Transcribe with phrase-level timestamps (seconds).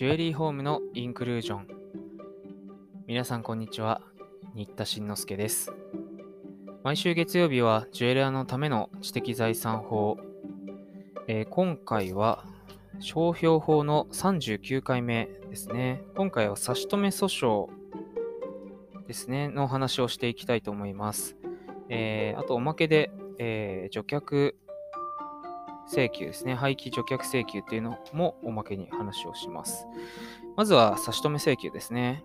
[0.00, 1.66] ジュエリーホームのインクルージョン。
[3.06, 4.00] 皆さん、こんにちは。
[4.54, 5.74] 新田慎之介です。
[6.82, 10.16] 毎週月曜日は、ジュエラーのための知的財産法。
[11.28, 12.46] えー、今回は、
[12.98, 16.02] 商標法の39回目ですね。
[16.16, 17.68] 今回は差し止め訴訟
[19.06, 21.36] ですね、の話をしていきたいと思います。
[21.90, 24.54] えー、あと、おまけで、えー、除却
[25.92, 26.54] 請求ですね。
[26.54, 29.86] 廃棄除却請求っていうのもおまけに話をします。
[30.56, 32.24] まずは差し止め請求ですね。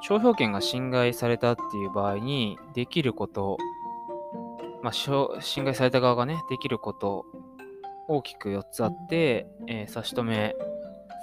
[0.00, 3.58] 商標権が侵害されたっていう場合にできること、
[4.82, 7.24] まあ、侵害された側がね、できること、
[8.08, 10.54] 大きく4つあって、えー、差し止め、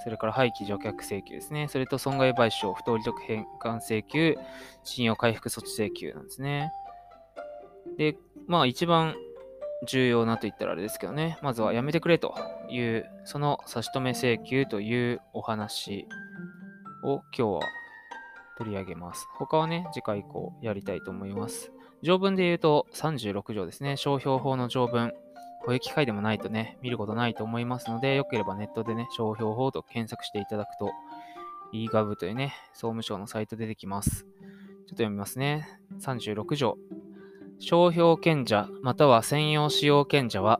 [0.03, 1.67] それから廃棄除却請求ですね。
[1.69, 4.35] それと損害賠償、不当利得返還請求、
[4.83, 6.71] 信用回復措置請求なんですね。
[7.97, 9.15] で、まあ一番
[9.85, 12.35] 重要なと言ったらあれですけどね、まずはやめてくれと
[12.69, 16.07] いう、その差し止め請求というお話
[17.03, 17.61] を今日は
[18.57, 19.27] 取り上げます。
[19.35, 21.71] 他はね、次回以降やりたいと思います。
[22.01, 25.11] 条文で言うと36条ですね、商標法の条文。
[25.65, 30.91] こういう機会でもないとね、見ることないと思いますので、よければネットでね、商標法と検索していただくと、
[31.73, 34.23] eGov というね、総務省のサイト出てきます。
[34.23, 35.65] ちょっと読みますね。
[36.01, 36.77] 36条。
[37.65, 40.59] 商標権者または専用使用権者は、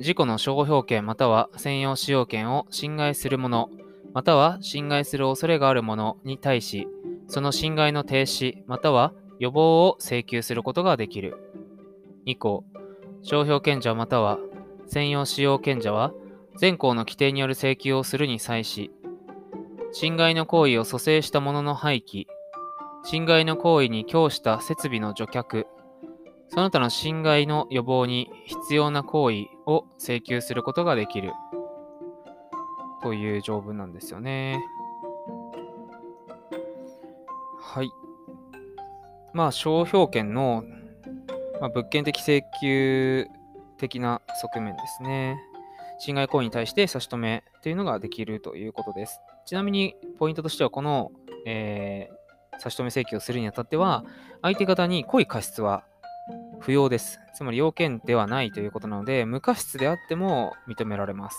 [0.00, 3.70] 自己の商標権または専用使用権を侵害する者、
[4.12, 6.88] または侵害する恐れがある者に対し、
[7.28, 11.36] その侵害の停止または予防を請求することができる。
[12.26, 12.64] 2項、
[13.22, 14.40] 商標権者または
[14.88, 16.12] 専用使用権者は、
[16.58, 18.90] 全項の規定による請求をするに際し、
[19.92, 22.24] 侵害の行為を蘇生した者の廃棄、
[23.04, 25.66] 侵害の行為に供した設備の除却、
[26.48, 31.32] その他の侵害の予防に必要な行為を請求することができる
[33.02, 34.60] という条文なんですよね。
[37.60, 37.90] はい。
[39.32, 40.64] まあ、商標権の、
[41.60, 43.26] まあ、物件的請求
[43.76, 45.38] 的な側面ですね。
[45.98, 49.20] 侵害行為に対して差し止めというのができるということです。
[49.46, 51.10] ちなみに、ポイントとしては、この、
[51.46, 54.04] えー、差し止め請求をするにあたっては、
[54.42, 55.84] 相手方に故意過失は
[56.66, 57.20] 不要です。
[57.32, 61.38] つまり要件ではないということなので、無過失であっても認められます。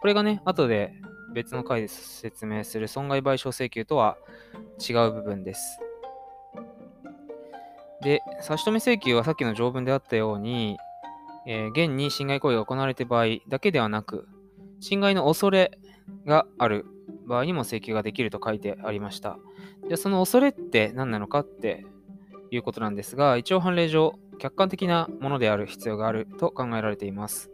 [0.00, 0.92] これがね、後で
[1.32, 4.16] 別の回で説明する損害賠償請求とは
[4.80, 5.78] 違う部分です。
[8.02, 10.78] で、差し止め請求はさっきの条文であったように、
[11.46, 14.26] えー、現に侵害行為が行われている場合だけではなく、
[14.80, 15.78] 侵害の恐れ
[16.26, 16.86] がある
[17.28, 19.38] 場合にも請求ができると書いてありました。
[19.86, 21.86] じゃあその恐れって何なのかって
[22.50, 27.50] いうことなんですが、一応判例上、客観的なものである必要があると考えられています。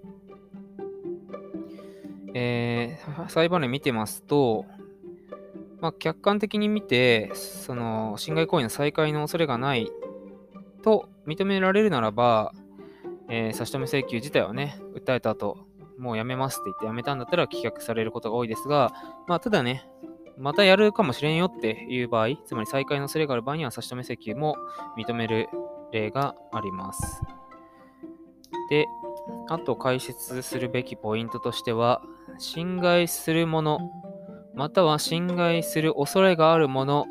[2.35, 4.65] えー、裁判例見てますと、
[5.81, 9.91] まあ、客観的に見て、その侵害行為の再開の恐れがない
[10.83, 12.53] と認められるならば、
[13.29, 15.59] えー、差し止め請求自体はね、訴えた後、
[15.99, 18.93] もうやめますって言ってやめたんだったら棄却されることが多いですが、
[19.29, 19.87] まあ、ただね、
[20.39, 24.57] またやるかもしれんよっていう場合、つまり再開の恐れがある場合には差し止め請求も
[24.97, 25.49] 認める
[25.93, 27.23] 例があります。
[28.71, 28.87] で、
[29.49, 32.03] あと解説するべきポイントとしては、
[32.39, 33.79] 侵害するもの、
[34.55, 37.07] または侵害する恐れがあるもの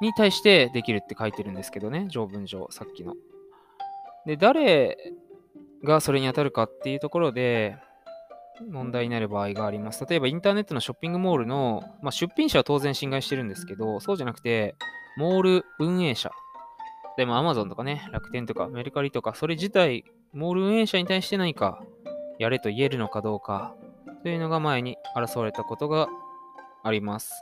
[0.00, 3.14] に対してできるって書いてるんですけどね、条文上、さっきの。
[4.26, 4.96] で、誰
[5.82, 7.76] がそれに当たるかっていうところで、
[8.70, 10.06] 問題になる場合があります。
[10.08, 14.76] 例えば、インターネットのショッピングモールの、まあ、出品者は当然侵害してるんですけど、そうじゃなくて、
[15.16, 16.30] モール運営者。
[17.16, 21.82] でも、Amazon とかね、楽天とかメルカリとか、それ自体、モール運営者に対して何か
[22.38, 23.76] やれと言えるのかどうか、
[24.22, 26.08] というのが前に争われたことが
[26.82, 27.32] あります。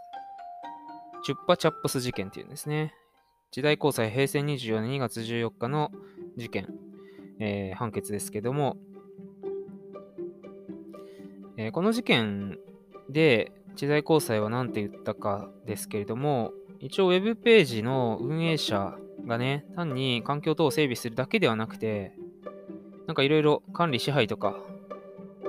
[1.25, 2.95] チュッパチャップス事件っていうんですね。
[3.51, 5.91] 時代交際平成24年2月14日の
[6.37, 6.69] 事件、
[7.39, 8.77] えー、判決ですけども、
[11.57, 12.59] えー、この事件
[13.09, 18.97] で知財高裁は何て言ったかですけれども、一応ウェブページの運営者
[19.27, 22.15] がね、単に環境等を整備するだけではなくて、
[23.07, 24.57] なんかいろいろ管理支配とか、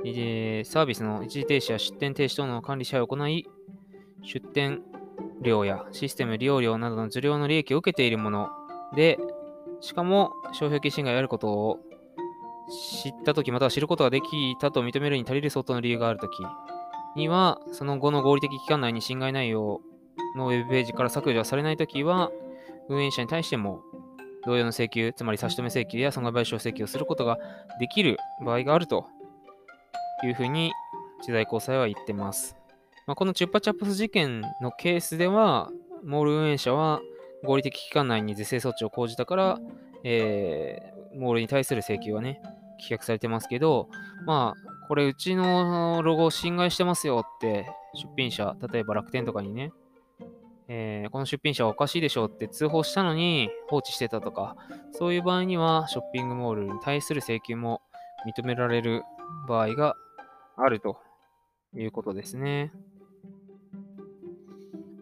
[0.06, 3.48] え、サービスの一時停止や出店停止等の管理支配を行い、
[4.24, 4.82] 出店
[5.42, 8.50] 料やシステム利用料などの受領の利益を受けているもの
[8.96, 9.20] で、
[9.82, 11.80] しかも商標権侵害があることを
[13.04, 16.40] 知ったとき、または知ることができたと認めるに足りる相当の理由があるとき
[17.16, 19.82] には、その後の合理的期間内に侵害内容
[20.36, 22.32] のウェブページから削除されないときは、
[22.90, 23.82] 運営者に対しても
[24.46, 27.38] 同様の請求、つまり差し止め請求や損害賠償請求をすることが
[27.80, 29.06] できる場合があると
[30.24, 30.72] いうふうに
[31.24, 32.58] 知財高裁は言ってます。
[33.08, 35.70] まあ、このチュッパチャップス事件のケースでは、
[36.04, 37.02] モール運営者は
[37.44, 39.60] 合理的期間内に是正措置を講じたから、
[40.04, 42.42] えー、モールに対する請求はね、
[42.82, 43.90] 棄却されてますけど、
[44.26, 49.72] まあ、これうちのロゴを侵害してますよって出品者、例えば楽天とかにね、
[50.68, 54.56] えー、この出品者はおかしいでしょうって通報したのに放置してたとか、
[54.92, 57.82] そういう場合にはショッピングモールに対する請求も
[58.26, 59.04] 認められる
[59.48, 59.96] 場合が
[60.56, 60.98] あると
[61.76, 62.72] いうことですね。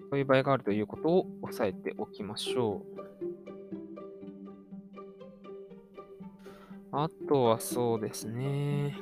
[0.10, 3.02] そういう場合があるということを押さえておきましょう。
[6.92, 8.98] あとはそうですね。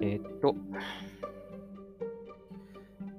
[0.00, 0.56] えー、っと、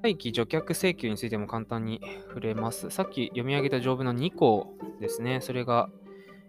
[0.02, 2.90] 廃棄除却請求についても簡単に触れます。
[2.90, 5.42] さっき読み上げた条文の2項ですね。
[5.42, 5.90] それが、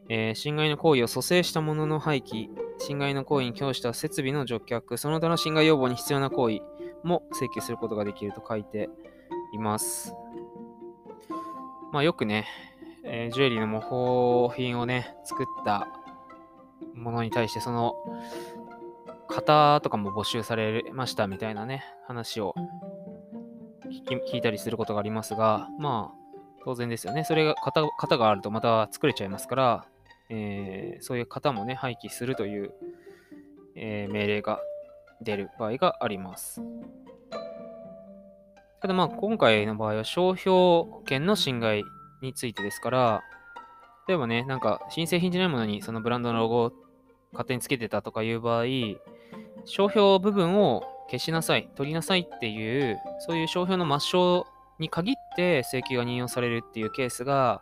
[0.09, 6.61] えー、侵害の行為を蘇生したものの廃棄、侵害の行為に供した設備の除却、その他の侵害要望に必要な行為
[7.05, 8.89] も請求することができると書いて
[9.53, 10.15] います。
[11.93, 12.47] まあよくね、
[13.05, 13.81] えー、ジュエリーの模
[14.49, 15.89] 倣品をね、作った
[16.95, 17.97] ものに対して、その
[19.29, 22.55] 型とかも募集されましたみたいなね、話を
[24.01, 26.23] 聞いたりすることがありますが、まあ、
[26.65, 27.25] 当然ですよね。
[27.25, 29.87] それが型、型があるとまた作れちゃいますから、
[30.31, 32.73] えー、そういう型もね、廃棄するという、
[33.75, 34.61] えー、命令が
[35.21, 36.63] 出る場合があります。
[38.81, 41.85] ただまあ、今回の場合は商標権の侵害
[42.21, 43.23] についてですから、
[44.09, 46.73] 例えばね、なんか新製品じゃないものにそのブランドのロゴを
[47.33, 48.65] 勝手につけてたとかいう場合、
[49.65, 54.47] 商標部分を消しなさい、取りなさいっていう、そういう商標の抹消
[54.79, 57.61] に限って請求が任用されるっていうケースが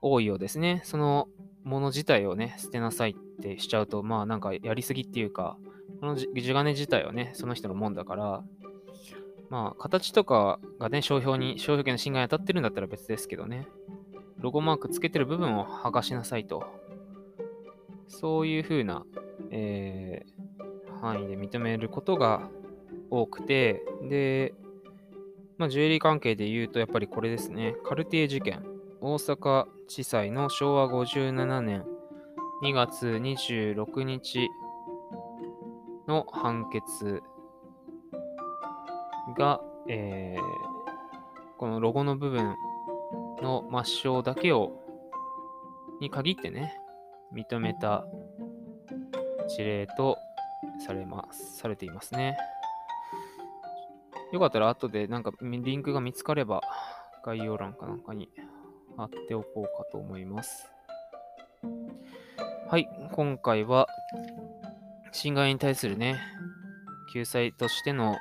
[0.00, 0.80] 多いようですね。
[0.84, 1.28] その
[1.62, 5.58] もの自体をね、捨てなさいってしちゃうと、まあなんかやりすぎっていうか、
[6.00, 8.42] この地金自体はね、その人のもんだから、
[9.50, 13.68] まあ形とかがね、商標に、商標権の侵害に当たってるんだったら別ですけどね、
[14.38, 16.64] ロゴマークつけてる部分を剥がしなさいと。
[18.08, 19.04] そういうふうな、
[19.50, 20.63] えー、
[21.04, 22.48] 範囲で認めることが
[23.10, 24.54] 多くて、で、
[25.58, 27.74] まあ、ジュエリー関係で言うと、やっぱりこれですね。
[27.84, 28.64] カルティエ事件。
[29.00, 31.84] 大阪地裁の昭和57年
[32.62, 34.48] 2月26日
[36.08, 37.22] の判決
[39.36, 40.40] が、えー、
[41.58, 42.54] このロゴの部分
[43.42, 44.72] の抹消だけを
[46.00, 46.74] に限ってね、
[47.34, 48.06] 認めた
[49.48, 50.16] 事例と
[50.84, 52.36] されます、されていますね。
[54.32, 56.60] よかったら後でなんかリンクが見つかれば
[57.24, 58.30] 概要欄かなんかに
[58.96, 60.70] 貼っておこうかと思います。
[62.68, 63.86] はい、今回は
[65.12, 66.18] 侵害に対するね、
[67.12, 68.16] 救済としての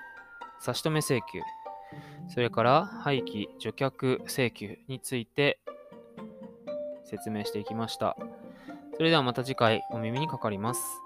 [0.60, 1.42] 差し止め請求、
[2.30, 5.60] それから廃棄除却請求について
[7.04, 8.16] 説明していきました。
[8.96, 11.03] それではまた次回お耳にかかります。